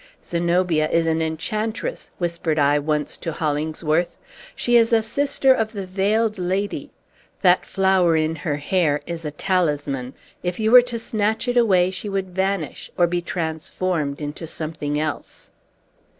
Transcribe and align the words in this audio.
"Zenobia 0.25 0.89
is 0.89 1.05
an 1.05 1.21
enchantress!" 1.21 2.09
whispered 2.17 2.57
I 2.57 2.79
once 2.79 3.15
to 3.17 3.31
Hollingsworth. 3.33 4.17
"She 4.55 4.75
is 4.75 4.91
a 4.91 5.03
sister 5.03 5.53
of 5.53 5.73
the 5.73 5.85
Veiled 5.85 6.39
Lady. 6.39 6.89
That 7.43 7.67
flower 7.67 8.15
in 8.17 8.37
her 8.37 8.55
hair 8.55 9.01
is 9.05 9.25
a 9.25 9.29
talisman. 9.29 10.15
If 10.41 10.59
you 10.59 10.71
were 10.71 10.81
to 10.81 10.97
snatch 10.97 11.47
it 11.47 11.55
away, 11.55 11.91
she 11.91 12.09
would 12.09 12.33
vanish, 12.33 12.89
or 12.97 13.05
be 13.05 13.21
transformed 13.21 14.21
into 14.21 14.47
something 14.47 14.99
else." 14.99 15.51